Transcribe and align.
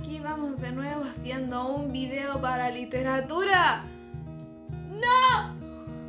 aquí 0.00 0.18
vamos 0.18 0.58
de 0.60 0.72
nuevo 0.72 1.02
haciendo 1.04 1.74
un 1.74 1.92
video 1.92 2.40
para 2.40 2.70
literatura. 2.70 3.84
¡No! 4.88 5.54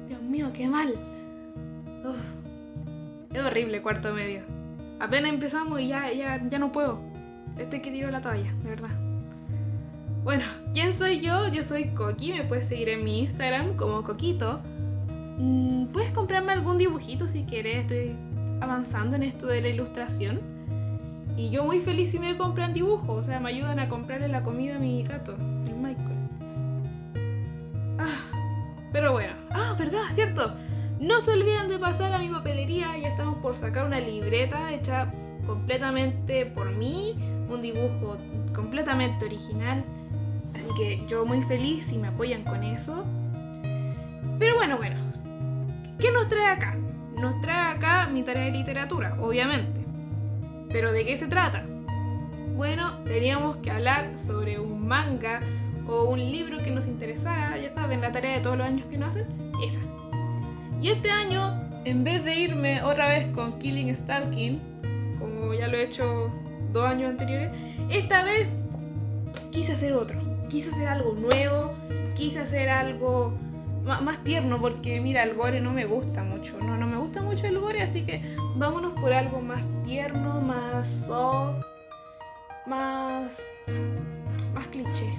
Dios 0.08 0.22
mío, 0.22 0.50
qué 0.54 0.68
mal. 0.68 0.96
Uf. 2.06 2.34
Es 3.34 3.44
horrible 3.44 3.82
cuarto 3.82 4.14
medio. 4.14 4.44
Apenas 5.00 5.34
empezamos 5.34 5.82
y 5.82 5.90
ya, 5.90 6.12
ya, 6.14 6.42
ya 6.50 6.60
no 6.60 6.72
puedo. 6.72 7.00
Estoy 7.58 7.82
que 7.82 7.92
tiro 7.92 8.10
la 8.12 8.22
toalla, 8.22 8.54
de 8.64 8.70
verdad. 8.70 8.90
Bueno, 10.24 10.44
¿quién 10.74 10.94
soy 10.94 11.20
yo? 11.20 11.50
Yo 11.50 11.62
soy 11.62 11.90
Coqui, 11.90 12.34
me 12.34 12.44
puedes 12.44 12.68
seguir 12.68 12.90
en 12.90 13.04
mi 13.04 13.20
Instagram 13.20 13.76
como 13.76 14.04
Coquito. 14.04 14.62
Mm, 15.38 15.88
puedes 15.88 16.12
comprarme 16.12 16.54
algún 16.54 16.78
dibujito 16.78 17.28
si 17.28 17.44
quieres, 17.44 17.80
estoy 17.80 18.16
avanzando 18.62 19.18
en 19.18 19.24
esto 19.24 19.48
de 19.48 19.62
la 19.62 19.68
ilustración. 19.70 20.40
Y 21.38 21.50
yo 21.50 21.64
muy 21.64 21.80
feliz 21.80 22.12
si 22.12 22.20
me 22.20 22.38
compran 22.38 22.74
dibujos, 22.74 23.10
o 23.10 23.24
sea, 23.24 23.40
me 23.40 23.50
ayudan 23.50 23.80
a 23.80 23.90
comprarle 23.90 24.28
la 24.28 24.44
comida 24.44 24.76
a 24.76 24.80
mi 24.80 25.04
gato, 25.04 25.36
el 25.66 25.76
Michael. 25.76 26.18
Ah, 27.98 28.42
pero 28.92 29.14
bueno, 29.14 29.34
ah, 29.52 29.76
verdad, 29.78 30.04
cierto. 30.12 30.54
No 31.00 31.20
se 31.22 31.32
olviden 31.32 31.70
de 31.70 31.80
pasar 31.80 32.14
a 32.14 32.20
mi 32.20 32.30
papelería, 32.30 32.96
ya 32.98 33.08
estamos 33.08 33.38
por 33.38 33.56
sacar 33.56 33.86
una 33.86 34.00
libreta 34.00 34.72
hecha 34.72 35.12
completamente 35.48 36.46
por 36.46 36.70
mí, 36.72 37.16
un 37.50 37.62
dibujo 37.62 38.18
completamente 38.54 39.26
original. 39.26 39.84
Así 40.54 40.68
que 40.78 41.08
yo 41.08 41.26
muy 41.26 41.42
feliz 41.44 41.88
si 41.88 41.98
me 41.98 42.10
apoyan 42.10 42.44
con 42.44 42.64
eso. 42.64 43.04
Pero 44.38 44.56
bueno, 44.56 44.78
bueno. 44.78 44.96
¿Qué 46.00 46.12
nos 46.12 46.28
trae 46.28 46.48
acá? 46.48 46.76
Nos 47.16 47.40
trae 47.42 47.76
acá 47.76 48.08
mi 48.12 48.24
tarea 48.24 48.46
de 48.46 48.52
literatura, 48.52 49.16
obviamente. 49.20 49.81
¿Pero 50.72 50.92
de 50.92 51.06
qué 51.06 51.18
se 51.18 51.28
trata? 51.28 51.66
Bueno, 52.56 52.94
teníamos 53.06 53.58
que 53.58 53.72
hablar 53.72 54.18
sobre 54.18 54.60
un 54.60 54.88
manga 54.88 55.42
o 55.88 56.04
un 56.04 56.20
libro 56.20 56.60
que 56.60 56.72
nos 56.72 56.88
interesara, 56.88 57.58
ya 57.58 57.74
saben, 57.74 58.02
la 58.02 58.12
tarea 58.12 58.36
de 58.36 58.42
todos 58.42 58.58
los 58.58 58.68
años 58.68 58.86
que 58.88 58.98
nos 58.98 59.10
hacen, 59.10 59.26
esa. 59.64 59.82
Y 60.82 60.90
este 60.90 61.10
año, 61.10 61.60
en 61.86 62.04
vez 62.04 62.24
de 62.24 62.36
irme 62.36 62.82
otra 62.84 63.10
vez 63.10 63.26
con 63.28 63.60
Killing 63.60 63.96
Stalking, 63.96 64.62
como 65.20 65.54
ya 65.54 65.68
lo 65.68 65.78
he 65.78 65.84
hecho 65.84 66.32
dos 66.72 66.86
años 66.86 67.10
anteriores, 67.10 67.52
esta 67.90 68.24
vez 68.24 68.48
quise 69.52 69.74
hacer 69.74 69.94
otro. 69.94 70.20
Quise 70.50 70.72
hacer 70.72 70.88
algo 70.88 71.14
nuevo, 71.14 71.74
quise 72.16 72.40
hacer 72.40 72.70
algo 72.70 73.34
más 73.84 74.24
tierno, 74.24 74.60
porque 74.60 75.02
mira, 75.02 75.24
el 75.24 75.34
gore 75.34 75.60
no 75.60 75.72
me 75.72 75.86
gusta 75.86 76.24
mucho, 76.24 76.58
no, 76.60 76.78
no 76.78 76.88
me 76.88 76.98
gusta 76.98 77.22
mucho 77.22 77.46
el 77.48 77.60
gore, 77.60 77.82
así 77.82 78.06
que 78.06 78.22
vámonos 78.56 78.94
por 78.94 79.12
algo 79.12 79.42
más 79.42 79.68
tierno, 79.84 80.40
más 80.42 80.88
soft, 81.06 81.66
más, 82.68 83.32
más 84.54 84.68
cliché. 84.68 85.12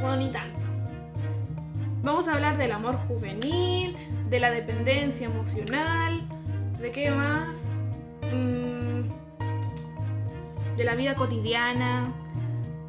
Bueno, 0.00 0.16
ni 0.16 0.30
tanto. 0.30 0.62
Vamos 2.02 2.28
a 2.28 2.34
hablar 2.34 2.56
del 2.56 2.72
amor 2.72 2.96
juvenil, 3.08 3.96
de 4.28 4.40
la 4.40 4.50
dependencia 4.50 5.26
emocional, 5.26 6.22
de 6.80 6.90
qué 6.90 7.10
más, 7.10 7.58
mm, 8.32 9.02
de 10.76 10.84
la 10.84 10.94
vida 10.94 11.14
cotidiana 11.14 12.04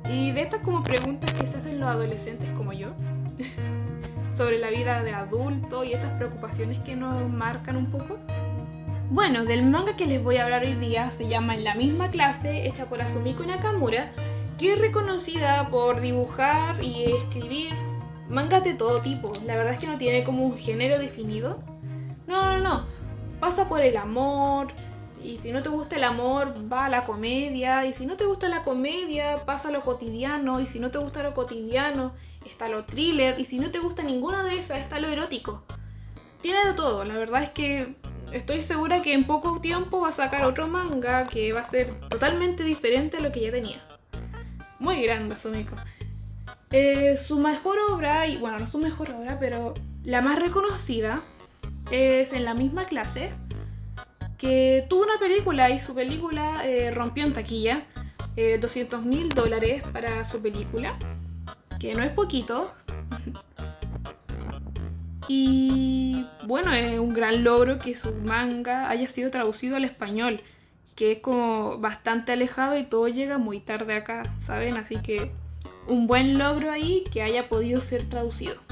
y 0.09 0.31
de 0.31 0.41
estas 0.41 0.65
como 0.65 0.83
preguntas 0.83 1.31
que 1.33 1.47
se 1.47 1.57
hacen 1.57 1.79
los 1.79 1.89
adolescentes 1.89 2.49
como 2.51 2.73
yo 2.73 2.89
sobre 4.37 4.59
la 4.59 4.69
vida 4.69 5.01
de 5.01 5.13
adulto 5.13 5.83
y 5.83 5.93
estas 5.93 6.11
preocupaciones 6.11 6.79
que 6.85 6.95
nos 6.95 7.15
marcan 7.27 7.75
un 7.75 7.87
poco. 7.87 8.19
Bueno, 9.09 9.45
del 9.45 9.63
manga 9.63 9.95
que 9.95 10.05
les 10.05 10.23
voy 10.23 10.37
a 10.37 10.43
hablar 10.43 10.63
hoy 10.63 10.75
día 10.75 11.09
se 11.09 11.27
llama 11.27 11.55
En 11.55 11.63
la 11.63 11.73
misma 11.73 12.09
clase, 12.09 12.67
hecha 12.67 12.85
por 12.85 13.01
Asumiko 13.01 13.43
Nakamura, 13.43 14.11
que 14.59 14.73
es 14.73 14.79
reconocida 14.79 15.67
por 15.71 16.01
dibujar 16.01 16.83
y 16.83 17.05
escribir 17.05 17.73
mangas 18.29 18.63
de 18.63 18.75
todo 18.75 19.01
tipo. 19.01 19.33
La 19.45 19.55
verdad 19.55 19.73
es 19.73 19.79
que 19.79 19.87
no 19.87 19.97
tiene 19.97 20.23
como 20.23 20.45
un 20.45 20.57
género 20.57 20.99
definido. 20.99 21.59
No, 22.27 22.41
no, 22.43 22.57
no. 22.59 22.85
Pasa 23.39 23.67
por 23.67 23.81
el 23.81 23.97
amor. 23.97 24.67
Y 25.23 25.37
si 25.37 25.51
no 25.51 25.61
te 25.61 25.69
gusta 25.69 25.95
el 25.95 26.03
amor, 26.03 26.53
va 26.71 26.85
a 26.85 26.89
la 26.89 27.05
comedia. 27.05 27.85
Y 27.85 27.93
si 27.93 28.05
no 28.05 28.17
te 28.17 28.25
gusta 28.25 28.49
la 28.49 28.63
comedia, 28.63 29.45
pasa 29.45 29.69
a 29.69 29.71
lo 29.71 29.81
cotidiano. 29.81 30.59
Y 30.59 30.67
si 30.67 30.79
no 30.79 30.91
te 30.91 30.97
gusta 30.99 31.23
lo 31.23 31.33
cotidiano, 31.33 32.13
está 32.45 32.69
lo 32.69 32.85
thriller. 32.85 33.39
Y 33.39 33.45
si 33.45 33.59
no 33.59 33.71
te 33.71 33.79
gusta 33.79 34.03
ninguna 34.03 34.43
de 34.43 34.59
esas, 34.59 34.79
está 34.79 34.99
lo 34.99 35.07
erótico. 35.07 35.63
Tiene 36.41 36.65
de 36.65 36.73
todo. 36.73 37.03
La 37.03 37.17
verdad 37.17 37.43
es 37.43 37.49
que 37.49 37.95
estoy 38.31 38.61
segura 38.61 39.01
que 39.01 39.13
en 39.13 39.25
poco 39.25 39.59
tiempo 39.61 40.01
va 40.01 40.09
a 40.09 40.11
sacar 40.11 40.45
otro 40.45 40.67
manga 40.67 41.23
que 41.25 41.53
va 41.53 41.61
a 41.61 41.65
ser 41.65 41.99
totalmente 42.09 42.63
diferente 42.63 43.17
a 43.17 43.19
lo 43.21 43.31
que 43.31 43.41
ya 43.41 43.51
tenía. 43.51 43.81
Muy 44.79 45.01
grande, 45.01 45.37
Sumiko. 45.39 45.75
Eh, 46.71 47.17
su 47.17 47.39
mejor 47.39 47.77
obra, 47.89 48.27
y 48.27 48.37
bueno, 48.37 48.59
no 48.59 48.67
su 48.67 48.77
mejor 48.77 49.11
obra, 49.11 49.37
pero 49.39 49.73
la 50.03 50.21
más 50.21 50.37
reconocida 50.37 51.21
es 51.91 52.33
en 52.33 52.43
la 52.43 52.53
misma 52.53 52.85
clase, 52.85 53.31
que 54.37 54.85
tuvo 54.89 55.03
una 55.03 55.19
película 55.19 55.69
y 55.69 55.79
su 55.79 55.95
película 55.95 56.65
eh, 56.65 56.91
rompió 56.91 57.25
en 57.25 57.33
taquilla 57.33 57.83
200 58.35 59.01
eh, 59.01 59.05
mil 59.05 59.29
dólares 59.29 59.81
para 59.91 60.27
su 60.27 60.41
película, 60.41 60.97
que 61.79 61.95
no 61.95 62.03
es 62.03 62.11
poquito. 62.11 62.71
y 65.27 66.25
bueno, 66.45 66.71
es 66.73 66.99
un 66.99 67.13
gran 67.13 67.43
logro 67.43 67.79
que 67.79 67.95
su 67.95 68.13
manga 68.13 68.89
haya 68.89 69.07
sido 69.07 69.31
traducido 69.31 69.75
al 69.75 69.85
español, 69.85 70.39
que 70.95 71.13
es 71.13 71.19
como 71.19 71.79
bastante 71.79 72.31
alejado 72.31 72.77
y 72.77 72.83
todo 72.83 73.07
llega 73.07 73.39
muy 73.39 73.59
tarde 73.59 73.95
acá, 73.95 74.21
¿saben? 74.45 74.77
Así 74.77 74.97
que 74.97 75.31
un 75.87 76.05
buen 76.05 76.37
logro 76.37 76.71
ahí 76.71 77.03
que 77.11 77.23
haya 77.23 77.49
podido 77.49 77.81
ser 77.81 78.07
traducido. 78.07 78.66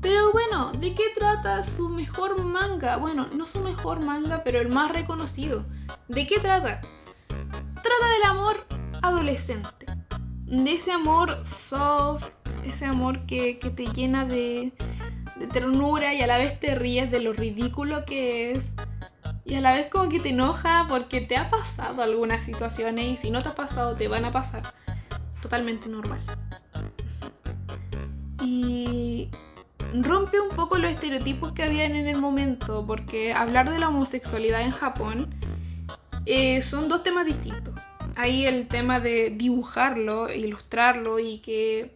Pero 0.00 0.32
bueno, 0.32 0.72
¿de 0.72 0.94
qué 0.94 1.04
trata 1.14 1.62
su 1.62 1.88
mejor 1.88 2.42
manga? 2.42 2.96
Bueno, 2.96 3.28
no 3.34 3.46
su 3.46 3.60
mejor 3.60 4.00
manga, 4.00 4.42
pero 4.42 4.58
el 4.58 4.68
más 4.68 4.90
reconocido. 4.90 5.64
¿De 6.08 6.26
qué 6.26 6.38
trata? 6.38 6.80
Trata 7.28 8.10
del 8.14 8.22
amor 8.24 8.66
adolescente. 9.02 9.86
De 10.46 10.72
ese 10.72 10.92
amor 10.92 11.44
soft, 11.44 12.24
ese 12.64 12.86
amor 12.86 13.26
que, 13.26 13.54
te 13.76 13.86
llena 13.88 14.24
de, 14.24 14.72
de 15.36 15.46
ternura 15.48 16.14
y 16.14 16.22
a 16.22 16.26
la 16.26 16.38
vez 16.38 16.58
te 16.58 16.74
ríes 16.74 17.10
de 17.10 17.20
lo 17.20 17.32
ridículo 17.34 18.04
que 18.06 18.52
es. 18.52 18.70
Y 19.44 19.56
a 19.56 19.60
la 19.60 19.74
vez 19.74 19.88
como 19.90 20.08
que 20.08 20.20
te 20.20 20.30
enoja 20.30 20.86
porque 20.88 21.20
te 21.20 21.36
ha 21.36 21.50
pasado 21.50 22.02
algunas 22.02 22.44
situaciones 22.44 23.06
y 23.06 23.16
si 23.16 23.30
no 23.30 23.42
te 23.42 23.50
ha 23.50 23.54
pasado 23.54 23.96
te 23.96 24.08
van 24.08 24.24
a 24.24 24.32
pasar 24.32 24.62
totalmente 25.42 25.88
normal. 25.88 26.20
Y 28.42 29.28
rompe 29.94 30.40
un 30.40 30.54
poco 30.54 30.78
los 30.78 30.90
estereotipos 30.90 31.52
que 31.52 31.62
habían 31.62 31.96
en 31.96 32.06
el 32.06 32.18
momento, 32.18 32.84
porque 32.86 33.32
hablar 33.32 33.70
de 33.70 33.78
la 33.78 33.88
homosexualidad 33.88 34.62
en 34.62 34.70
Japón 34.70 35.28
eh, 36.26 36.62
son 36.62 36.88
dos 36.88 37.02
temas 37.02 37.26
distintos. 37.26 37.74
Hay 38.16 38.46
el 38.46 38.68
tema 38.68 39.00
de 39.00 39.30
dibujarlo, 39.30 40.32
ilustrarlo 40.32 41.18
y 41.18 41.38
que 41.38 41.94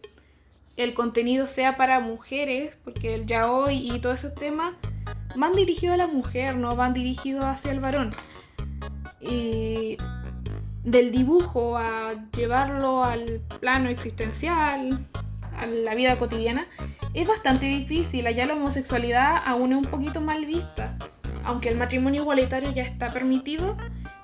el 0.77 0.93
contenido 0.93 1.47
sea 1.47 1.77
para 1.77 1.99
mujeres, 1.99 2.77
porque 2.83 3.13
el 3.13 3.25
yaoi 3.25 3.91
y 3.91 3.99
todos 3.99 4.19
esos 4.19 4.35
temas 4.35 4.73
van 5.35 5.55
dirigidos 5.55 5.93
a 5.93 5.97
la 5.97 6.07
mujer, 6.07 6.55
no 6.55 6.75
van 6.75 6.93
dirigidos 6.93 7.45
hacia 7.45 7.71
el 7.71 7.79
varón. 7.79 8.13
Y 9.21 9.97
del 10.83 11.11
dibujo 11.11 11.77
a 11.77 12.13
llevarlo 12.31 13.03
al 13.03 13.41
plano 13.59 13.89
existencial, 13.89 14.99
la 15.65 15.95
vida 15.95 16.17
cotidiana, 16.17 16.67
es 17.13 17.27
bastante 17.27 17.65
difícil. 17.65 18.27
Allá 18.27 18.45
la 18.45 18.53
homosexualidad 18.53 19.41
aún 19.45 19.71
es 19.71 19.77
un 19.77 19.85
poquito 19.85 20.21
mal 20.21 20.45
vista. 20.45 20.97
Aunque 21.43 21.69
el 21.69 21.77
matrimonio 21.77 22.21
igualitario 22.21 22.71
ya 22.71 22.83
está 22.83 23.11
permitido, 23.11 23.77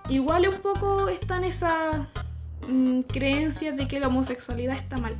igual 0.09 0.47
un 0.47 0.61
poco 0.61 1.07
están 1.07 1.43
esas 1.43 2.07
mm, 2.67 3.01
creencias 3.01 3.77
de 3.77 3.87
que 3.87 3.99
la 3.99 4.07
homosexualidad 4.07 4.75
está 4.75 4.97
mal. 4.97 5.15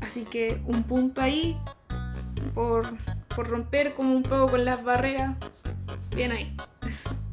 Así 0.00 0.24
que 0.24 0.60
un 0.66 0.84
punto 0.84 1.20
ahí 1.20 1.56
por, 2.54 2.86
por 3.34 3.48
romper 3.48 3.94
como 3.94 4.14
un 4.14 4.22
poco 4.22 4.50
con 4.52 4.64
las 4.64 4.82
barreras. 4.84 5.36
Bien 6.14 6.32
ahí. 6.32 6.56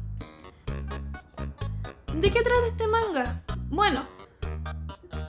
¿De 2.14 2.30
qué 2.30 2.42
trata 2.42 2.66
este 2.66 2.86
manga? 2.86 3.42
Bueno, 3.68 4.02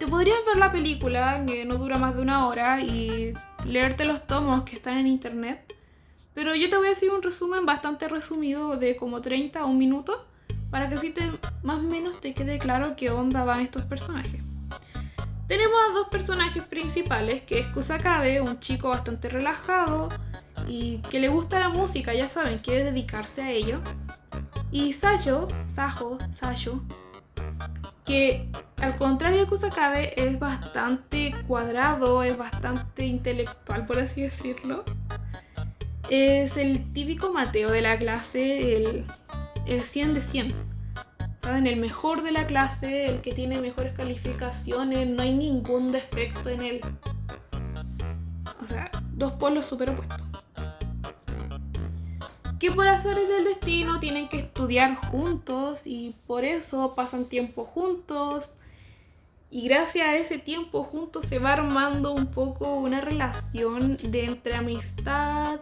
te 0.06 0.12
podrías 0.12 0.46
ver 0.46 0.57
la 0.57 0.72
película, 0.72 1.44
que 1.48 1.66
no 1.66 1.78
dura 1.78 1.98
más 1.98 2.16
de 2.16 2.22
una 2.22 2.48
hora, 2.48 2.80
y 2.80 3.34
leerte 3.66 4.06
los 4.06 4.28
tomos 4.28 4.63
que 4.63 4.75
están 4.75 4.98
en 5.00 5.07
internet. 5.07 5.74
Pero 6.36 6.54
yo 6.54 6.69
te 6.69 6.78
voy 6.78 6.88
a 6.88 6.90
decir 6.90 7.10
un 7.10 7.24
resumen 7.24 7.66
bastante 7.66 8.07
resumido 8.07 8.78
de 8.78 8.98
como 8.98 9.22
30 9.22 9.60
a 9.60 9.66
un 9.66 9.80
minuto, 9.80 10.28
para 10.69 10.90
que 10.90 10.96
así 10.96 11.10
te, 11.10 11.31
más 11.63 11.80
o 11.80 11.88
menos 11.88 12.22
te 12.22 12.36
quede 12.36 12.60
claro 12.60 12.96
qué 12.96 13.10
onda 13.10 13.46
van 13.46 13.62
estos 13.62 13.84
personajes. 13.86 14.42
Tenemos 15.48 15.75
a 15.90 15.94
dos 15.94 16.07
personajes 16.10 16.63
principales, 16.66 17.42
que 17.42 17.60
es 17.60 17.68
Kusakabe, 17.68 18.42
un 18.42 18.60
chico 18.60 18.90
bastante 18.90 19.30
relajado 19.30 20.10
y 20.68 21.00
que 21.10 21.19
le 21.19 21.30
gusta 21.30 21.60
la 21.60 21.69
música, 21.69 22.13
ya 22.13 22.30
saben, 22.30 22.60
quiere 22.60 22.84
dedicarse 22.84 23.42
a 23.42 23.50
ello. 23.50 23.81
Y 24.72 24.94
Sayo, 24.94 25.48
Sajo, 25.74 26.19
Sayo, 26.31 26.81
que 28.06 28.52
al 28.77 28.98
contrario 28.98 29.42
de 29.42 29.48
Kusakabe, 29.48 30.13
es 30.22 30.38
bastante 30.38 31.33
cuadrado, 31.48 32.24
es 32.24 32.38
bastante 32.38 33.06
intelectual, 33.06 33.86
por 33.86 34.00
así 34.00 34.22
decirlo. 34.22 34.83
Es 36.10 36.57
el 36.57 36.94
típico 36.94 37.31
Mateo 37.31 37.72
de 37.72 37.81
la 37.81 37.98
clase, 37.98 38.74
el, 38.75 39.06
el 39.66 39.83
100 39.83 40.13
de 40.13 40.22
100. 40.22 40.54
¿Saben? 41.42 41.68
El 41.68 41.80
mejor 41.80 42.22
de 42.24 42.31
la 42.31 42.48
clase, 42.48 43.07
el 43.07 43.22
que 43.22 43.31
tiene 43.31 43.60
mejores 43.60 43.95
calificaciones, 43.95 45.07
no 45.07 45.21
hay 45.21 45.33
ningún 45.33 45.92
defecto 45.92 46.50
en 46.50 46.62
él. 46.62 46.81
O 48.63 48.68
sea, 48.68 48.92
dos 49.13 49.33
polos 49.33 49.66
super 49.66 49.92
opuestos. 49.92 50.21
Que 52.60 52.71
por 52.71 52.88
hacer 52.88 53.16
del 53.16 53.44
destino 53.45 54.00
tienen 54.00 54.28
que 54.28 54.39
estudiar 54.39 54.95
juntos 54.95 55.83
y 55.86 56.16
por 56.25 56.44
eso 56.44 56.94
pasan 56.95 57.25
tiempo 57.25 57.66
juntos. 57.66 58.51
Y 59.56 59.62
gracias 59.62 60.06
a 60.06 60.18
ese 60.18 60.38
tiempo 60.38 60.84
juntos 60.84 61.28
se 61.28 61.40
va 61.40 61.54
armando 61.54 62.12
un 62.12 62.28
poco 62.28 62.75
una 62.75 63.00
relación 63.00 63.96
de 63.96 64.25
entre 64.25 64.54
amistad 64.54 65.62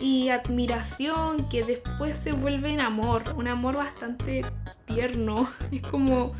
y 0.00 0.30
admiración 0.30 1.48
que 1.48 1.62
después 1.62 2.18
se 2.18 2.32
vuelve 2.32 2.72
en 2.72 2.80
amor, 2.80 3.22
un 3.36 3.46
amor 3.46 3.76
bastante 3.76 4.44
tierno. 4.86 5.48
Es 5.70 5.82
como 5.82 6.32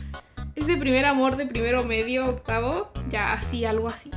ese 0.56 0.76
primer 0.76 1.06
amor 1.06 1.36
de 1.36 1.46
primero, 1.46 1.84
medio, 1.84 2.28
octavo, 2.28 2.90
ya 3.08 3.34
así, 3.34 3.64
algo 3.64 3.86
así. 3.86 4.10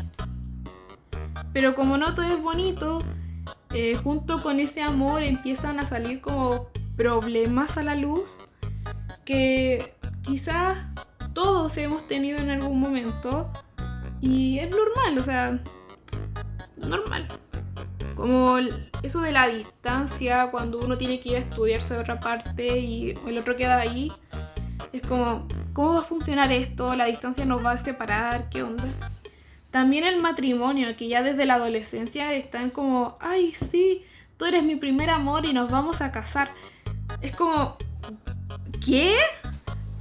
Pero 1.54 1.75
como 1.75 1.95
no 2.00 2.15
todo 2.15 2.25
es 2.25 2.42
bonito, 2.42 3.04
eh, 3.69 4.00
junto 4.04 4.42
con 4.42 4.59
ese 4.59 4.81
amor 4.81 5.21
empiezan 5.21 5.80
a 5.80 5.86
salir 5.86 6.21
como 6.21 6.69
problemas 6.95 7.77
a 7.77 7.83
la 7.83 7.94
luz 7.94 8.36
que 9.25 9.94
quizás 10.24 10.87
todos 11.38 11.78
hemos 11.78 12.07
tenido 12.07 12.39
en 12.39 12.50
algún 12.50 12.80
momento 12.80 13.48
y 14.22 14.57
es 14.57 14.72
normal, 14.72 15.19
o 15.19 15.24
sea, 15.24 15.60
normal. 16.78 17.28
Como 18.16 18.57
eso 19.04 19.22
de 19.22 19.31
la 19.31 19.48
distancia, 19.48 20.50
cuando 20.50 20.80
uno 20.80 20.98
tiene 20.98 21.19
que 21.19 21.30
ir 21.30 21.36
a 21.36 21.39
estudiarse 21.42 21.95
a 21.95 22.00
otra 22.00 22.19
parte 22.19 22.80
y 22.80 23.12
el 23.28 23.38
otro 23.38 23.56
queda 23.56 23.78
ahí, 23.78 24.12
es 24.92 25.04
como, 25.04 25.48
¿cómo 25.74 25.94
va 25.94 26.00
a 26.00 26.06
funcionar 26.06 26.51
esto? 26.51 26.95
¿La 26.95 27.06
distancia 27.06 27.45
nos 27.45 27.63
va 27.63 27.74
a 27.74 27.78
separar? 27.78 28.50
¿Qué 28.50 28.63
onda? 28.63 28.86
También 29.69 30.06
el 30.06 30.19
matrimonio, 30.19 30.88
que 30.98 31.07
ya 31.07 31.22
desde 31.22 31.45
la 31.45 31.54
adolescencia 31.54 32.33
están 32.33 32.72
como, 32.72 33.16
ay, 33.22 33.51
sí, 33.51 34.04
tú 34.38 34.45
eres 34.45 34.63
mi 34.63 34.75
primer 34.75 35.12
amor 35.12 35.45
y 35.45 35.54
nos 35.54 35.69
vamos 35.69 36.01
a 36.01 36.12
casar. 36.12 36.50
Es 37.22 37.36
como, 37.36 37.78
¿qué? 38.83 39.13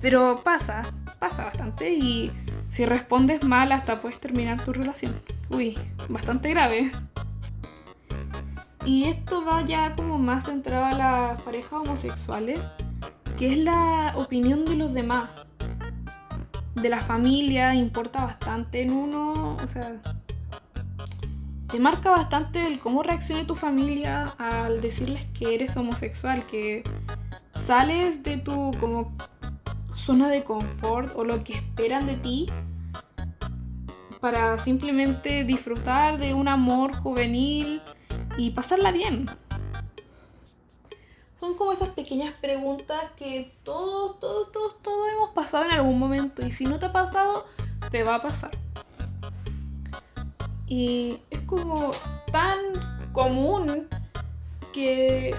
Pero 0.00 0.42
pasa, 0.44 0.92
pasa 1.18 1.44
bastante 1.44 1.92
y 1.92 2.30
si 2.70 2.84
respondes 2.84 3.42
mal 3.44 3.72
hasta 3.72 4.00
puedes 4.00 4.20
terminar 4.20 4.62
tu 4.64 4.72
relación. 4.72 5.14
Uy, 5.48 5.78
bastante 6.08 6.50
grave. 6.50 6.90
Y 8.84 9.04
esto 9.04 9.44
va 9.44 9.62
ya 9.62 9.94
como 9.96 10.18
más 10.18 10.44
centrado 10.44 10.84
a 10.84 10.92
las 10.92 11.42
parejas 11.42 11.72
homosexuales, 11.72 12.60
que 13.36 13.52
es 13.52 13.58
la 13.58 14.12
opinión 14.16 14.64
de 14.64 14.76
los 14.76 14.94
demás. 14.94 15.28
De 16.74 16.88
la 16.88 17.00
familia 17.00 17.74
importa 17.74 18.22
bastante 18.24 18.82
en 18.82 18.92
uno, 18.92 19.56
o 19.56 19.68
sea, 19.68 20.00
te 21.68 21.80
marca 21.80 22.10
bastante 22.10 22.66
el 22.66 22.78
cómo 22.78 23.02
reaccione 23.02 23.44
tu 23.44 23.56
familia 23.56 24.34
al 24.38 24.80
decirles 24.80 25.24
que 25.36 25.54
eres 25.54 25.76
homosexual, 25.76 26.44
que 26.44 26.84
sales 27.54 28.22
de 28.22 28.36
tu 28.36 28.70
como 28.78 29.16
zona 30.06 30.28
de 30.28 30.44
confort 30.44 31.16
o 31.16 31.24
lo 31.24 31.42
que 31.42 31.54
esperan 31.54 32.06
de 32.06 32.16
ti 32.16 32.46
para 34.20 34.56
simplemente 34.60 35.42
disfrutar 35.42 36.18
de 36.18 36.32
un 36.32 36.46
amor 36.46 36.94
juvenil 36.94 37.82
y 38.38 38.50
pasarla 38.50 38.92
bien. 38.92 39.28
Son 41.40 41.56
como 41.56 41.72
esas 41.72 41.88
pequeñas 41.88 42.38
preguntas 42.38 43.02
que 43.16 43.52
todos, 43.64 44.20
todos, 44.20 44.52
todos, 44.52 44.80
todos 44.80 45.08
hemos 45.12 45.30
pasado 45.30 45.64
en 45.64 45.72
algún 45.72 45.98
momento 45.98 46.46
y 46.46 46.52
si 46.52 46.66
no 46.66 46.78
te 46.78 46.86
ha 46.86 46.92
pasado, 46.92 47.44
te 47.90 48.04
va 48.04 48.14
a 48.16 48.22
pasar. 48.22 48.52
Y 50.68 51.18
es 51.30 51.40
como 51.42 51.90
tan 52.30 52.58
común 53.12 53.88
que 54.72 55.34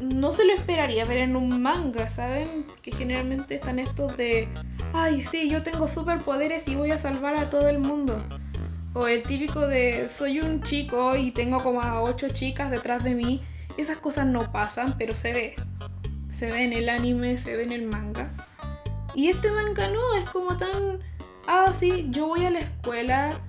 no 0.00 0.32
se 0.32 0.44
lo 0.44 0.52
esperaría 0.52 1.04
ver 1.04 1.18
en 1.18 1.36
un 1.36 1.62
manga, 1.62 2.08
¿saben? 2.08 2.66
Que 2.82 2.92
generalmente 2.92 3.54
están 3.54 3.78
estos 3.78 4.16
de, 4.16 4.48
ay, 4.92 5.22
sí, 5.22 5.48
yo 5.48 5.62
tengo 5.62 5.88
superpoderes 5.88 6.68
y 6.68 6.74
voy 6.74 6.90
a 6.90 6.98
salvar 6.98 7.36
a 7.36 7.50
todo 7.50 7.68
el 7.68 7.78
mundo. 7.78 8.22
O 8.92 9.08
el 9.08 9.22
típico 9.24 9.66
de 9.66 10.08
soy 10.08 10.40
un 10.40 10.62
chico 10.62 11.16
y 11.16 11.32
tengo 11.32 11.62
como 11.62 11.80
a 11.80 12.00
ocho 12.02 12.28
chicas 12.28 12.70
detrás 12.70 13.02
de 13.02 13.14
mí. 13.14 13.42
Esas 13.76 13.98
cosas 13.98 14.26
no 14.26 14.52
pasan, 14.52 14.96
pero 14.98 15.16
se 15.16 15.32
ve. 15.32 15.56
Se 16.30 16.50
ve 16.50 16.64
en 16.64 16.72
el 16.72 16.88
anime, 16.88 17.36
se 17.38 17.56
ve 17.56 17.64
en 17.64 17.72
el 17.72 17.86
manga. 17.86 18.30
Y 19.14 19.28
este 19.28 19.50
manga 19.50 19.88
no, 19.88 20.14
es 20.14 20.28
como 20.30 20.56
tan... 20.56 21.00
Ah, 21.46 21.72
sí, 21.74 22.06
yo 22.10 22.28
voy 22.28 22.44
a 22.44 22.50
la 22.50 22.60
escuela, 22.60 23.40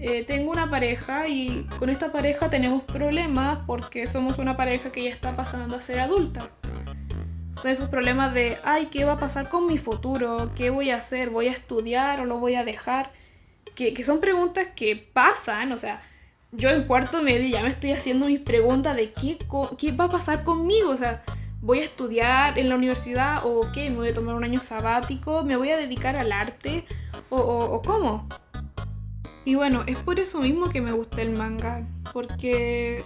eh, 0.00 0.24
tengo 0.24 0.50
una 0.50 0.70
pareja 0.70 1.28
y 1.28 1.66
con 1.78 1.90
esta 1.90 2.10
pareja 2.10 2.50
tenemos 2.50 2.82
problemas 2.82 3.60
porque 3.66 4.06
somos 4.06 4.38
una 4.38 4.56
pareja 4.56 4.90
que 4.90 5.04
ya 5.04 5.10
está 5.10 5.36
pasando 5.36 5.76
a 5.76 5.82
ser 5.82 6.00
adulta. 6.00 6.50
Son 7.60 7.70
esos 7.70 7.90
problemas 7.90 8.32
de, 8.32 8.56
ay, 8.64 8.86
¿qué 8.86 9.04
va 9.04 9.12
a 9.12 9.18
pasar 9.18 9.48
con 9.48 9.66
mi 9.66 9.76
futuro? 9.76 10.50
¿Qué 10.56 10.70
voy 10.70 10.90
a 10.90 10.96
hacer? 10.96 11.30
¿Voy 11.30 11.48
a 11.48 11.52
estudiar 11.52 12.20
o 12.20 12.24
lo 12.24 12.38
voy 12.38 12.54
a 12.54 12.64
dejar? 12.64 13.10
que, 13.74 14.04
son 14.04 14.20
preguntas 14.20 14.68
que 14.74 14.96
pasan, 14.96 15.72
o 15.72 15.78
sea, 15.78 16.02
yo 16.52 16.70
en 16.70 16.84
cuarto 16.84 17.22
medio 17.22 17.48
ya 17.48 17.62
me 17.62 17.68
estoy 17.68 17.92
haciendo 17.92 18.26
mis 18.26 18.40
preguntas 18.40 18.96
de 18.96 19.12
qué, 19.12 19.38
qué 19.78 19.92
va 19.92 20.04
a 20.04 20.10
pasar 20.10 20.44
conmigo, 20.44 20.90
o 20.90 20.96
sea, 20.96 21.22
voy 21.62 21.80
a 21.80 21.84
estudiar 21.84 22.58
en 22.58 22.68
la 22.68 22.74
universidad 22.74 23.42
o 23.44 23.70
qué, 23.72 23.90
me 23.90 23.96
voy 23.96 24.08
a 24.08 24.14
tomar 24.14 24.34
un 24.34 24.44
año 24.44 24.60
sabático, 24.60 25.44
me 25.44 25.56
voy 25.56 25.70
a 25.70 25.76
dedicar 25.76 26.16
al 26.16 26.32
arte 26.32 26.84
o, 27.30 27.38
o 27.38 27.82
cómo. 27.82 28.28
Y 29.44 29.54
bueno, 29.54 29.82
es 29.86 29.96
por 29.96 30.18
eso 30.18 30.40
mismo 30.40 30.68
que 30.70 30.80
me 30.80 30.92
gusta 30.92 31.22
el 31.22 31.30
manga, 31.30 31.82
porque 32.12 33.04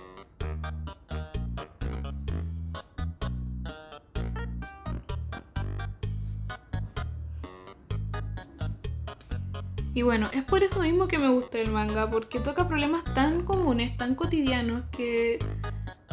Y 9.96 10.02
bueno, 10.02 10.28
es 10.32 10.42
por 10.42 10.64
eso 10.64 10.80
mismo 10.80 11.06
que 11.06 11.18
me 11.18 11.28
gusta 11.28 11.60
el 11.60 11.70
manga, 11.70 12.10
porque 12.10 12.40
toca 12.40 12.66
problemas 12.66 13.04
tan 13.14 13.44
comunes, 13.44 13.96
tan 13.96 14.16
cotidianos, 14.16 14.82
que 14.90 15.38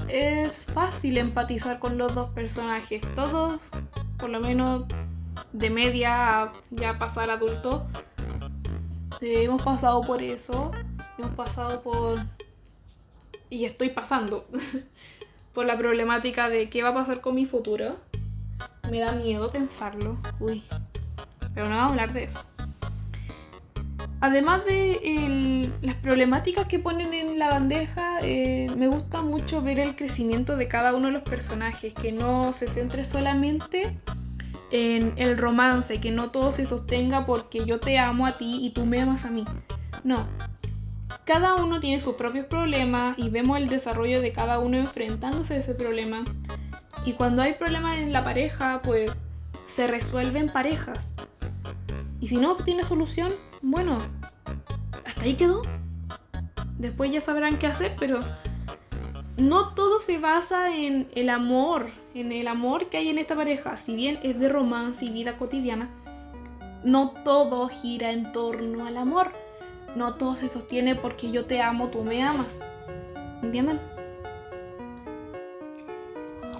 es 0.07 0.67
fácil 0.67 1.17
empatizar 1.17 1.79
con 1.79 1.97
los 1.97 2.13
dos 2.13 2.29
personajes. 2.29 3.01
Todos, 3.15 3.71
por 4.19 4.29
lo 4.29 4.39
menos 4.39 4.85
de 5.51 5.71
media 5.71 6.51
ya 6.69 6.99
pasar 6.99 7.31
adulto, 7.31 7.87
hemos 9.21 9.61
pasado 9.61 10.01
por 10.01 10.21
eso, 10.21 10.71
hemos 11.17 11.31
pasado 11.35 11.81
por... 11.81 12.19
Y 13.49 13.65
estoy 13.65 13.89
pasando 13.89 14.47
por 15.53 15.65
la 15.65 15.77
problemática 15.77 16.49
de 16.49 16.69
qué 16.69 16.83
va 16.83 16.89
a 16.89 16.93
pasar 16.93 17.21
con 17.21 17.35
mi 17.35 17.45
futuro. 17.45 17.97
Me 18.89 18.99
da 18.99 19.11
miedo 19.11 19.51
pensarlo. 19.51 20.17
Uy. 20.39 20.63
Pero 21.53 21.67
no 21.69 21.75
vamos 21.75 21.89
a 21.89 21.93
hablar 21.93 22.13
de 22.13 22.23
eso. 22.23 22.41
Además 24.21 24.63
de 24.65 25.69
las 25.81 25.95
problemáticas 25.95 26.67
que 26.67 26.79
ponen 26.79 27.13
en 27.13 27.39
la 27.39 27.49
bandeja, 27.49 28.19
eh, 28.21 28.69
me 28.77 28.87
gusta 28.87 29.21
mucho 29.21 29.61
ver 29.61 29.79
el 29.79 29.95
crecimiento 29.95 30.55
de 30.55 30.67
cada 30.67 30.93
uno 30.93 31.07
de 31.07 31.13
los 31.13 31.23
personajes, 31.23 31.93
que 31.93 32.11
no 32.11 32.53
se 32.53 32.69
centre 32.69 33.03
solamente 33.03 33.97
en 34.71 35.13
el 35.17 35.37
romance, 35.37 35.99
que 35.99 36.11
no 36.11 36.31
todo 36.31 36.51
se 36.51 36.65
sostenga 36.65 37.25
porque 37.25 37.65
yo 37.65 37.79
te 37.79 37.99
amo 37.99 38.25
a 38.25 38.37
ti 38.37 38.59
y 38.65 38.71
tú 38.71 38.85
me 38.85 39.01
amas 39.01 39.25
a 39.25 39.31
mí. 39.31 39.45
No. 40.03 40.27
Cada 41.25 41.55
uno 41.55 41.79
tiene 41.79 41.99
sus 41.99 42.15
propios 42.15 42.45
problemas 42.45 43.17
y 43.19 43.29
vemos 43.29 43.57
el 43.57 43.67
desarrollo 43.67 44.21
de 44.21 44.31
cada 44.31 44.59
uno 44.59 44.77
enfrentándose 44.77 45.55
a 45.55 45.57
ese 45.57 45.73
problema. 45.73 46.23
Y 47.05 47.13
cuando 47.13 47.41
hay 47.41 47.53
problemas 47.53 47.97
en 47.97 48.13
la 48.13 48.23
pareja, 48.23 48.81
pues 48.83 49.11
se 49.65 49.87
resuelven 49.87 50.49
parejas. 50.49 51.15
Y 52.19 52.27
si 52.27 52.37
no 52.37 52.55
tiene 52.55 52.83
solución, 52.83 53.33
bueno, 53.61 54.01
hasta 55.05 55.21
ahí 55.21 55.33
quedó. 55.33 55.61
Después 56.77 57.11
ya 57.11 57.21
sabrán 57.21 57.57
qué 57.57 57.67
hacer, 57.67 57.95
pero 57.99 58.23
no 59.41 59.73
todo 59.73 59.99
se 59.99 60.19
basa 60.19 60.75
en 60.75 61.09
el 61.15 61.29
amor, 61.29 61.87
en 62.13 62.31
el 62.31 62.47
amor 62.47 62.87
que 62.87 62.97
hay 62.97 63.09
en 63.09 63.17
esta 63.17 63.35
pareja. 63.35 63.75
Si 63.75 63.95
bien 63.95 64.19
es 64.23 64.39
de 64.39 64.49
romance 64.49 65.03
y 65.03 65.09
vida 65.09 65.37
cotidiana, 65.37 65.89
no 66.83 67.11
todo 67.23 67.67
gira 67.67 68.11
en 68.11 68.31
torno 68.31 68.85
al 68.85 68.97
amor. 68.97 69.31
No 69.95 70.15
todo 70.15 70.35
se 70.35 70.47
sostiene 70.47 70.95
porque 70.95 71.31
yo 71.31 71.45
te 71.45 71.61
amo, 71.61 71.89
tú 71.89 72.03
me 72.03 72.23
amas. 72.23 72.47
¿Entienden? 73.41 73.79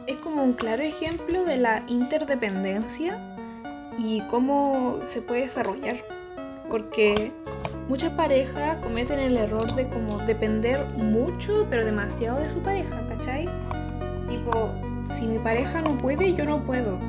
Es 0.07 0.17
como 0.17 0.43
un 0.43 0.53
claro 0.53 0.81
ejemplo 0.81 1.45
de 1.45 1.57
la 1.57 1.83
interdependencia 1.87 3.37
y 3.97 4.21
cómo 4.21 4.99
se 5.05 5.21
puede 5.21 5.41
desarrollar. 5.41 6.03
Porque 6.67 7.31
muchas 7.87 8.11
parejas 8.13 8.77
cometen 8.77 9.19
el 9.19 9.37
error 9.37 9.73
de 9.75 9.87
como 9.89 10.19
depender 10.19 10.85
mucho, 10.95 11.67
pero 11.69 11.85
demasiado 11.85 12.39
de 12.39 12.49
su 12.49 12.59
pareja, 12.59 13.05
¿cachai? 13.07 13.47
Tipo, 14.29 14.71
si 15.09 15.27
mi 15.27 15.39
pareja 15.39 15.81
no 15.81 15.97
puede, 15.97 16.33
yo 16.33 16.45
no 16.45 16.63
puedo. 16.63 16.99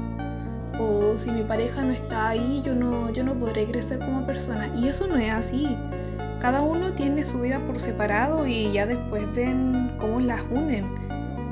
O 0.79 1.17
si 1.19 1.31
mi 1.31 1.43
pareja 1.43 1.83
no 1.83 1.93
está 1.93 2.31
ahí, 2.31 2.63
yo 2.65 2.75
no, 2.75 3.11
yo 3.11 3.23
no 3.23 3.35
podré 3.35 3.67
crecer 3.67 3.99
como 4.01 4.27
persona. 4.27 4.71
Y 4.75 4.89
eso 4.89 5.07
no 5.07 5.17
es 5.17 5.31
así. 5.31 5.77
Cada 6.41 6.63
uno 6.63 6.93
tiene 6.95 7.25
su 7.25 7.41
vida 7.41 7.61
por 7.61 7.79
separado 7.79 8.47
y 8.47 8.73
ya 8.73 8.87
después 8.87 9.25
ven 9.35 9.95
cómo 9.99 10.19
las 10.19 10.43
unen. 10.51 10.87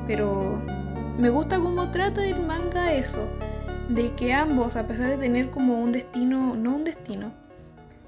Pero 0.07 0.59
me 1.17 1.29
gusta 1.29 1.59
cómo 1.59 1.89
trata 1.91 2.25
el 2.25 2.45
manga 2.45 2.91
eso. 2.91 3.25
De 3.87 4.13
que 4.15 4.33
ambos, 4.33 4.75
a 4.75 4.87
pesar 4.87 5.09
de 5.11 5.17
tener 5.17 5.49
como 5.51 5.79
un 5.79 5.91
destino, 5.91 6.55
no 6.55 6.75
un 6.75 6.83
destino, 6.83 7.31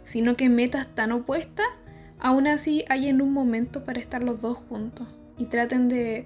sino 0.06 0.36
que 0.36 0.50
metas 0.50 0.88
tan 0.94 1.12
opuestas, 1.12 1.68
aún 2.20 2.48
así 2.48 2.86
hay 2.90 3.08
en 3.08 3.22
un 3.22 3.34
momento 3.34 3.86
para 3.86 4.00
estar 4.00 4.24
los 4.24 4.42
dos 4.42 4.58
juntos. 4.70 5.08
Y 5.38 5.46
traten 5.46 5.90
de 5.90 6.26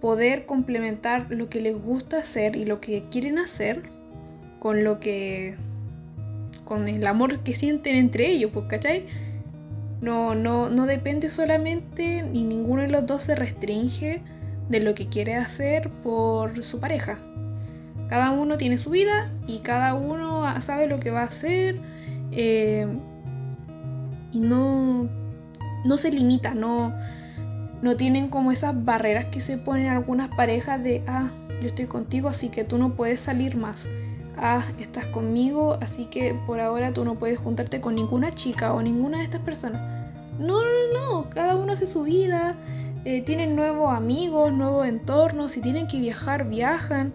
poder 0.00 0.46
complementar 0.46 1.26
lo 1.30 1.48
que 1.48 1.60
les 1.60 1.76
gusta 1.76 2.18
hacer 2.18 2.56
y 2.56 2.64
lo 2.64 2.80
que 2.80 3.04
quieren 3.10 3.38
hacer 3.38 3.82
con 4.60 4.84
lo 4.84 5.00
que 5.00 5.56
con 6.64 6.86
el 6.86 7.06
amor 7.06 7.40
que 7.40 7.54
sienten 7.54 7.96
entre 7.96 8.30
ellos, 8.30 8.50
pues, 8.52 8.66
¿cachai? 8.68 9.06
No, 10.02 10.34
no, 10.34 10.68
no 10.68 10.84
depende 10.84 11.30
solamente, 11.30 12.22
ni 12.22 12.44
ninguno 12.44 12.82
de 12.82 12.90
los 12.90 13.06
dos 13.06 13.22
se 13.22 13.34
restringe 13.34 14.20
de 14.68 14.80
lo 14.80 14.94
que 14.94 15.08
quiere 15.08 15.34
hacer 15.34 15.88
por 16.02 16.62
su 16.62 16.78
pareja. 16.78 17.18
Cada 18.08 18.30
uno 18.30 18.58
tiene 18.58 18.76
su 18.76 18.90
vida 18.90 19.32
y 19.46 19.60
cada 19.60 19.94
uno 19.94 20.44
sabe 20.60 20.86
lo 20.86 21.00
que 21.00 21.10
va 21.10 21.22
a 21.22 21.24
hacer 21.24 21.80
eh, 22.32 22.86
y 24.32 24.40
no, 24.40 25.08
no 25.84 25.96
se 25.96 26.10
limita, 26.10 26.54
no, 26.54 26.94
no 27.82 27.96
tienen 27.96 28.28
como 28.28 28.52
esas 28.52 28.84
barreras 28.84 29.26
que 29.26 29.40
se 29.40 29.56
ponen 29.56 29.88
algunas 29.88 30.28
parejas 30.36 30.82
de, 30.82 31.02
ah, 31.06 31.30
yo 31.60 31.68
estoy 31.68 31.86
contigo, 31.86 32.28
así 32.28 32.48
que 32.48 32.64
tú 32.64 32.78
no 32.78 32.94
puedes 32.94 33.20
salir 33.20 33.56
más. 33.56 33.88
Ah, 34.36 34.64
estás 34.78 35.06
conmigo, 35.06 35.78
así 35.80 36.04
que 36.06 36.34
por 36.46 36.60
ahora 36.60 36.92
tú 36.92 37.04
no 37.04 37.16
puedes 37.16 37.38
juntarte 37.38 37.80
con 37.80 37.96
ninguna 37.96 38.34
chica 38.34 38.72
o 38.72 38.82
ninguna 38.82 39.18
de 39.18 39.24
estas 39.24 39.40
personas. 39.40 39.80
No, 40.38 40.60
no, 40.60 41.22
no, 41.22 41.30
cada 41.30 41.56
uno 41.56 41.72
hace 41.72 41.86
su 41.86 42.04
vida, 42.04 42.54
eh, 43.04 43.22
tienen 43.22 43.56
nuevos 43.56 43.92
amigos, 43.92 44.52
nuevos 44.52 44.86
entornos, 44.86 45.52
si 45.52 45.60
tienen 45.60 45.88
que 45.88 45.98
viajar, 45.98 46.48
viajan. 46.48 47.12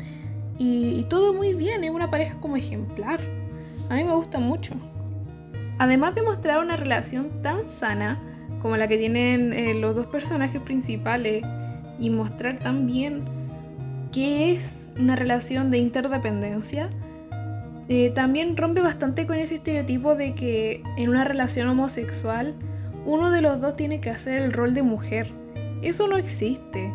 Y, 0.58 1.00
y 1.00 1.04
todo 1.06 1.34
muy 1.34 1.54
bien, 1.54 1.84
es 1.84 1.92
una 1.92 2.12
pareja 2.12 2.38
como 2.42 2.58
ejemplar. 2.58 3.22
A 3.90 3.96
mí 3.96 4.04
me 4.04 4.14
gusta 4.16 4.40
mucho. 4.40 4.74
Además 5.80 6.16
de 6.16 6.22
mostrar 6.22 6.60
una 6.60 6.76
relación 6.76 7.42
tan 7.42 7.68
sana, 7.68 8.20
como 8.62 8.78
la 8.78 8.88
que 8.88 8.98
tienen 8.98 9.54
eh, 9.54 9.74
los 9.74 9.96
dos 9.96 10.08
personajes 10.08 10.62
principales 10.62 11.44
y 12.00 12.10
mostrar 12.10 12.60
también 12.60 13.24
qué 14.12 14.54
es 14.54 14.88
una 15.00 15.16
relación 15.16 15.72
de 15.72 15.80
interdependencia, 15.80 16.90
eh, 17.90 18.12
también 18.12 18.56
rompe 18.56 18.82
bastante 18.82 19.28
con 19.28 19.36
ese 19.36 19.56
estereotipo 19.56 20.16
de 20.16 20.34
que 20.34 20.82
en 20.98 21.10
una 21.10 21.26
relación 21.26 21.68
homosexual 21.68 22.56
uno 23.06 23.30
de 23.32 23.42
los 23.42 23.60
dos 23.60 23.76
tiene 23.76 24.00
que 24.00 24.10
hacer 24.10 24.42
el 24.42 24.54
rol 24.54 24.74
de 24.74 24.84
mujer. 24.84 25.30
Eso 25.82 26.08
no 26.08 26.18
existe, 26.18 26.94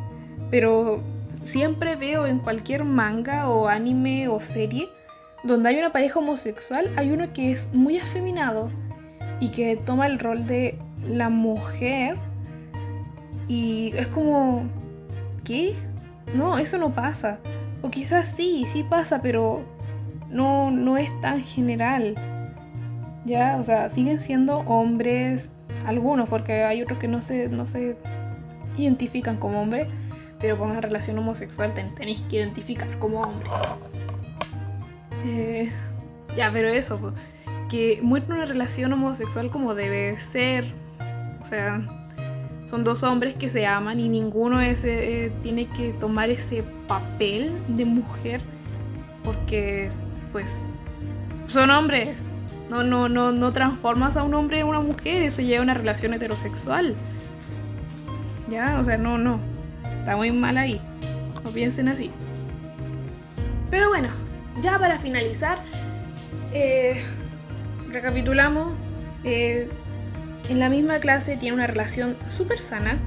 pero 0.50 1.02
siempre 1.42 1.97
veo 1.97 2.26
en 2.26 2.38
cualquier 2.38 2.85
manga 2.85 3.50
o 3.50 3.68
anime 3.68 4.28
o 4.28 4.40
serie 4.40 4.88
donde 5.45 5.71
hay 5.71 5.78
una 5.78 5.92
pareja 5.92 6.18
homosexual, 6.18 6.92
hay 6.97 7.11
uno 7.11 7.33
que 7.33 7.52
es 7.52 7.68
muy 7.75 7.99
afeminado 7.99 8.71
y 9.40 9.50
que 9.50 9.76
toma 9.76 10.07
el 10.07 10.18
rol 10.18 10.47
de 10.47 10.78
la 11.07 11.28
mujer 11.28 12.16
y 13.47 13.92
es 13.97 14.09
como, 14.09 14.68
¿qué? 15.45 15.75
No, 16.35 16.59
eso 16.59 16.76
no 16.78 16.95
pasa. 16.95 17.38
O 17.83 17.90
quizás 17.90 18.28
sí, 18.28 18.66
sí 18.68 18.83
pasa, 18.83 19.21
pero 19.21 19.64
no, 20.28 20.71
no 20.71 20.97
es 20.97 21.09
tan 21.21 21.42
general. 21.42 22.14
Ya, 23.25 23.57
o 23.59 23.64
sea, 23.64 23.90
siguen 23.90 24.21
siendo 24.21 24.59
hombres, 24.61 25.50
algunos, 25.87 26.28
porque 26.28 26.64
hay 26.64 26.83
otros 26.83 26.99
que 26.99 27.09
no 27.09 27.23
se, 27.23 27.49
no 27.49 27.66
se 27.66 27.97
identifican 28.76 29.37
como 29.37 29.61
hombres, 29.61 29.87
pero 30.38 30.59
con 30.59 30.71
una 30.71 30.80
relación 30.80 31.18
homosexual 31.18 31.73
tenéis 31.75 32.23
que 32.23 32.37
identificar 32.37 32.99
como 32.99 33.23
hombre. 33.23 33.49
Eh, 35.25 35.71
ya, 36.37 36.51
pero 36.53 36.69
eso, 36.69 37.13
que 37.69 38.01
muestra 38.03 38.37
una 38.37 38.45
relación 38.45 38.93
homosexual 38.93 39.51
como 39.51 39.75
debe 39.75 40.17
ser, 40.19 40.65
o 41.43 41.47
sea, 41.47 41.81
son 42.71 42.85
dos 42.85 43.03
hombres 43.03 43.35
que 43.35 43.51
se 43.51 43.67
aman 43.67 43.99
y 43.99 44.09
ninguno 44.09 44.61
ese, 44.61 45.27
eh, 45.27 45.33
tiene 45.41 45.67
que 45.67 45.93
tomar 45.95 46.31
ese 46.31 46.63
papel 46.87 47.53
de 47.69 47.85
mujer 47.85 48.41
porque, 49.25 49.91
pues, 50.33 50.69
son 51.49 51.71
hombres. 51.71 52.17
No, 52.71 52.83
no, 52.83 53.09
no, 53.09 53.33
no 53.33 53.53
transformas 53.53 54.19
a 54.19 54.23
un 54.23 54.35
hombre 54.35 54.61
en 54.61 54.67
una 54.67 54.81
mujer, 54.81 55.23
eso 55.23 55.41
lleva 55.41 55.61
a 55.61 55.63
una 55.63 55.75
relación 55.75 56.13
heterosexual. 56.13 56.95
Ya, 58.51 58.79
o 58.79 58.85
sea, 58.85 58.99
no, 58.99 59.17
no. 59.17 59.41
Está 60.01 60.17
muy 60.17 60.33
mal 60.33 60.59
ahí. 60.59 60.81
No 61.45 61.51
piensen 61.51 61.89
así. 61.89 62.11
Pero 63.71 63.89
bueno, 63.89 64.09
ya 64.61 64.79
para 64.79 64.99
finalizar, 64.99 65.59
eh, 66.53 67.03
recapitulamos. 67.91 68.73
Eh, 69.25 69.69
en 70.49 70.61
la 70.61 70.69
misma 70.69 70.99
clase 70.99 71.37
tiene 71.37 71.57
una 71.57 71.67
relación 71.67 72.17
súper 72.31 72.59
sana, 72.59 72.99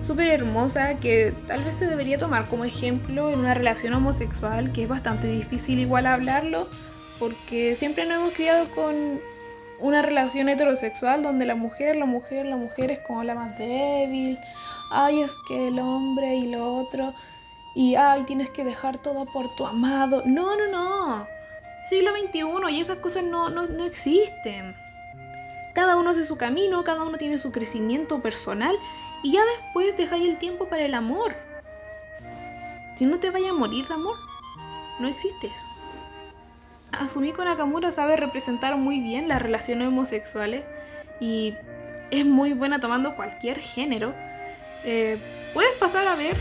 súper 0.00 0.28
hermosa, 0.28 0.96
que 0.96 1.32
tal 1.46 1.62
vez 1.62 1.76
se 1.76 1.86
debería 1.86 2.18
tomar 2.18 2.46
como 2.48 2.64
ejemplo 2.64 3.30
en 3.30 3.38
una 3.38 3.54
relación 3.54 3.94
homosexual, 3.94 4.72
que 4.72 4.82
es 4.82 4.88
bastante 4.88 5.28
difícil 5.28 5.78
igual 5.78 6.06
hablarlo, 6.06 6.68
porque 7.18 7.74
siempre 7.76 8.06
nos 8.06 8.18
hemos 8.18 8.32
criado 8.32 8.68
con 8.70 9.20
una 9.78 10.02
relación 10.02 10.48
heterosexual 10.48 11.22
donde 11.22 11.46
la 11.46 11.54
mujer, 11.54 11.96
la 11.96 12.06
mujer, 12.06 12.46
la 12.46 12.56
mujer 12.56 12.90
es 12.90 12.98
como 13.00 13.22
la 13.24 13.34
más 13.34 13.56
débil, 13.58 14.38
ay, 14.90 15.20
es 15.22 15.36
que 15.46 15.68
el 15.68 15.78
hombre 15.78 16.36
y 16.36 16.48
lo 16.48 16.76
otro, 16.76 17.14
y 17.74 17.94
ay, 17.94 18.24
tienes 18.24 18.50
que 18.50 18.64
dejar 18.64 18.98
todo 18.98 19.26
por 19.26 19.54
tu 19.54 19.66
amado. 19.66 20.22
No, 20.26 20.56
no, 20.56 20.66
no. 20.68 21.26
Siglo 21.88 22.10
XXI 22.12 22.74
y 22.74 22.80
esas 22.80 22.98
cosas 22.98 23.24
no, 23.24 23.48
no, 23.48 23.66
no 23.66 23.84
existen. 23.84 24.74
Cada 25.74 25.96
uno 25.96 26.10
hace 26.10 26.26
su 26.26 26.36
camino, 26.36 26.84
cada 26.84 27.02
uno 27.02 27.16
tiene 27.16 27.38
su 27.38 27.52
crecimiento 27.52 28.20
personal 28.20 28.76
y 29.22 29.32
ya 29.32 29.40
después 29.56 29.96
dejáis 29.96 30.28
el 30.28 30.38
tiempo 30.38 30.68
para 30.68 30.84
el 30.84 30.94
amor. 30.94 31.34
Si 32.96 33.06
no 33.06 33.18
te 33.18 33.30
vaya 33.30 33.50
a 33.50 33.54
morir 33.54 33.86
de 33.86 33.94
amor, 33.94 34.16
no 34.98 35.08
existe 35.08 35.46
eso. 35.46 35.66
Asumiko 36.92 37.44
Nakamura 37.44 37.92
sabe 37.92 38.16
representar 38.16 38.76
muy 38.76 39.00
bien 39.00 39.28
las 39.28 39.40
relaciones 39.40 39.88
homosexuales 39.88 40.64
y 41.20 41.54
es 42.10 42.26
muy 42.26 42.52
buena 42.52 42.80
tomando 42.80 43.14
cualquier 43.14 43.60
género. 43.60 44.12
Eh, 44.84 45.18
puedes 45.54 45.72
pasar 45.78 46.08
a 46.08 46.16
ver 46.16 46.36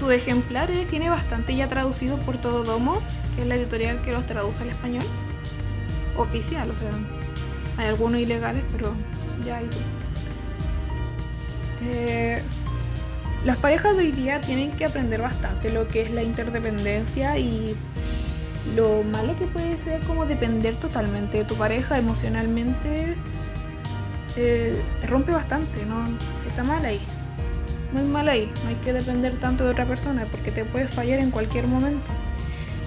sus 0.00 0.10
ejemplares, 0.10 0.88
tiene 0.88 1.10
bastante 1.10 1.54
ya 1.54 1.68
traducido 1.68 2.16
por 2.18 2.38
Todo 2.38 2.64
Domo, 2.64 3.00
que 3.36 3.42
es 3.42 3.46
la 3.46 3.54
editorial 3.54 4.00
que 4.00 4.12
los 4.12 4.24
traduce 4.24 4.62
al 4.62 4.70
español. 4.70 5.04
Oficial, 6.16 6.70
o 6.70 6.74
sea, 6.74 6.90
hay 7.76 7.88
algunos 7.88 8.20
ilegales, 8.20 8.64
pero 8.72 8.92
ya 9.44 9.58
hay. 9.58 9.68
Eh, 11.82 12.42
las 13.44 13.58
parejas 13.58 13.96
de 13.96 14.04
hoy 14.04 14.12
día 14.12 14.40
tienen 14.40 14.70
que 14.72 14.86
aprender 14.86 15.20
bastante 15.20 15.70
lo 15.70 15.86
que 15.86 16.02
es 16.02 16.10
la 16.10 16.22
interdependencia 16.22 17.38
y 17.38 17.76
lo 18.74 19.02
malo 19.04 19.36
que 19.38 19.46
puede 19.46 19.76
ser 19.78 20.00
como 20.02 20.26
depender 20.26 20.76
totalmente 20.76 21.38
de 21.38 21.44
tu 21.44 21.54
pareja 21.56 21.98
emocionalmente. 21.98 23.16
Eh, 24.36 24.82
te 25.00 25.06
rompe 25.06 25.32
bastante, 25.32 25.84
¿no? 25.86 26.04
Está 26.46 26.64
mal 26.64 26.84
ahí. 26.84 27.00
Muy 27.92 28.02
mal 28.02 28.28
ahí. 28.28 28.50
No 28.62 28.70
hay 28.70 28.76
que 28.76 28.92
depender 28.92 29.32
tanto 29.40 29.64
de 29.64 29.70
otra 29.70 29.86
persona 29.86 30.24
porque 30.30 30.50
te 30.50 30.64
puedes 30.64 30.90
fallar 30.90 31.18
en 31.18 31.30
cualquier 31.30 31.66
momento. 31.66 32.10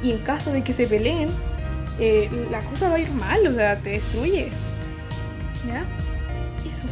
Y 0.02 0.12
en 0.12 0.20
caso 0.20 0.52
de 0.52 0.64
que 0.64 0.74
se 0.74 0.88
peleen, 0.88 1.30
eh, 2.00 2.30
la 2.52 2.62
cosa 2.62 2.90
va 2.90 2.96
a 2.96 3.00
ir 3.00 3.12
mal, 3.12 3.46
o 3.48 3.54
sea, 3.54 3.78
te 3.78 3.92
destruye. 3.92 4.50
¿Ya? 5.68 5.82
Eso. 6.70 6.84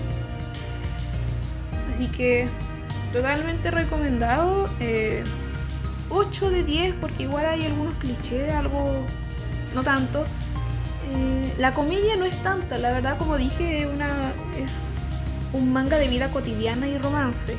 Así 1.94 2.08
que 2.08 2.48
totalmente 3.12 3.72
recomendado. 3.72 4.70
8 6.10 6.48
eh, 6.48 6.50
de 6.50 6.64
10 6.64 6.96
porque 7.02 7.24
igual 7.24 7.46
hay 7.46 7.66
algunos 7.66 7.96
clichés, 7.96 8.52
algo 8.54 9.06
no 9.74 9.84
tanto. 9.84 10.24
Eh, 11.14 11.54
la 11.58 11.74
comedia 11.74 12.16
no 12.16 12.26
es 12.26 12.38
tanta, 12.44 12.78
la 12.78 12.92
verdad 12.92 13.18
como 13.18 13.38
dije, 13.38 13.88
una, 13.88 14.08
es 14.58 14.90
un 15.54 15.74
manga 15.74 15.98
de 15.98 16.08
vida 16.08 16.30
cotidiana 16.30 16.88
y 16.88 16.98
romance. 16.98 17.58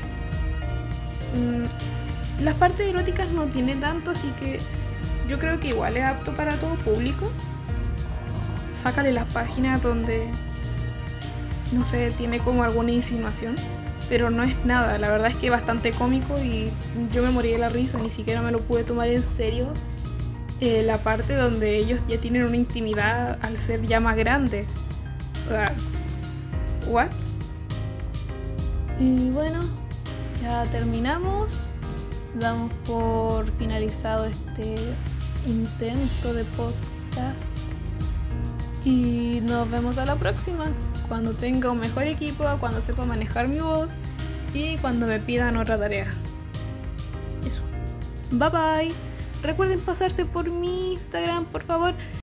Mm, 1.34 2.44
las 2.44 2.56
partes 2.56 2.86
eróticas 2.86 3.30
no 3.32 3.46
tiene 3.46 3.76
tanto, 3.76 4.10
así 4.10 4.28
que 4.40 4.60
yo 5.28 5.38
creo 5.38 5.60
que 5.60 5.68
igual 5.68 5.96
es 5.96 6.04
apto 6.04 6.34
para 6.34 6.56
todo 6.56 6.74
público. 6.76 7.30
sácale 8.82 9.12
las 9.12 9.32
páginas 9.32 9.80
donde, 9.80 10.26
no 11.70 11.84
sé, 11.84 12.10
tiene 12.10 12.40
como 12.40 12.64
alguna 12.64 12.90
insinuación. 12.90 13.54
Pero 14.08 14.28
no 14.30 14.42
es 14.42 14.54
nada, 14.64 14.98
la 14.98 15.10
verdad 15.10 15.30
es 15.30 15.36
que 15.36 15.46
es 15.46 15.52
bastante 15.52 15.92
cómico 15.92 16.36
y 16.42 16.70
yo 17.12 17.22
me 17.22 17.30
morí 17.30 17.52
de 17.52 17.58
la 17.58 17.68
risa, 17.68 17.98
ni 17.98 18.10
siquiera 18.10 18.42
me 18.42 18.50
lo 18.50 18.60
pude 18.60 18.84
tomar 18.84 19.08
en 19.08 19.24
serio. 19.36 19.72
Eh, 20.60 20.82
la 20.82 20.98
parte 20.98 21.34
donde 21.34 21.76
ellos 21.76 22.02
ya 22.08 22.18
tienen 22.18 22.44
una 22.44 22.56
intimidad 22.56 23.38
al 23.42 23.56
ser 23.56 23.82
ya 23.86 24.00
más 24.00 24.16
grande. 24.16 24.66
O 25.46 25.50
sea, 25.50 25.74
¿what? 26.88 27.08
Y 28.98 29.30
bueno, 29.30 29.60
ya 30.42 30.64
terminamos. 30.66 31.72
Damos 32.34 32.72
por 32.86 33.50
finalizado 33.58 34.26
este 34.26 34.76
intento 35.46 36.34
de 36.34 36.44
podcast. 36.44 37.56
Y 38.84 39.40
nos 39.42 39.70
vemos 39.70 39.98
a 39.98 40.04
la 40.04 40.16
próxima. 40.16 40.66
Cuando 41.08 41.32
tenga 41.32 41.70
un 41.70 41.78
mejor 41.78 42.04
equipo, 42.04 42.44
cuando 42.58 42.82
sepa 42.82 43.04
manejar 43.04 43.48
mi 43.48 43.60
voz 43.60 43.92
y 44.54 44.76
cuando 44.78 45.06
me 45.06 45.18
pidan 45.20 45.56
otra 45.56 45.78
tarea. 45.78 46.06
Eso. 47.46 47.62
Bye 48.30 48.48
bye. 48.48 48.94
Recuerden 49.42 49.80
pasarse 49.80 50.24
por 50.24 50.50
mi 50.50 50.94
Instagram, 50.94 51.44
por 51.46 51.62
favor. 51.62 51.94